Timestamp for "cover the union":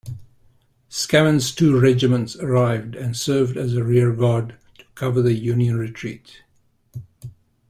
4.95-5.77